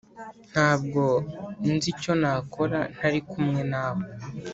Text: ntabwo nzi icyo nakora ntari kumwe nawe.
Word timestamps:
ntabwo 0.51 1.03
nzi 1.71 1.87
icyo 1.93 2.13
nakora 2.21 2.79
ntari 2.95 3.19
kumwe 3.29 3.61
nawe. 3.71 4.03